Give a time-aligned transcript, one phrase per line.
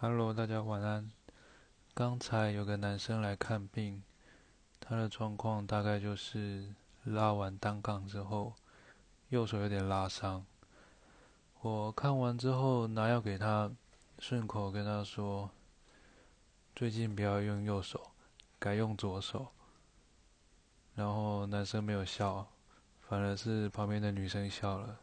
[0.00, 1.10] 哈喽大家晚安。
[1.92, 4.04] 刚才有个男生来看病
[4.78, 6.72] 他的状况大概就是
[7.02, 8.54] 拉完单杠之后
[9.30, 10.46] 右手有点拉伤。
[11.62, 13.72] 我看完之后拿药给他
[14.20, 15.50] 顺口跟他说
[16.76, 18.12] 最近不要用右手
[18.60, 19.48] 改用左手。
[20.94, 22.46] 然后男生没有笑
[23.00, 25.00] 反而是旁边的女生笑了。